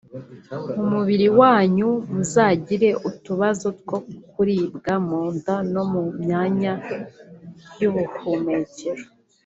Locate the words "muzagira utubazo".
2.13-3.67